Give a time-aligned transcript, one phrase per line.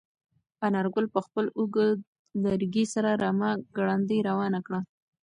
[0.67, 1.99] انارګل په خپل اوږد
[2.43, 4.79] لرګي سره رمه ګړندۍ روانه کړه.